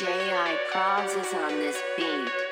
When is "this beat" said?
1.50-2.43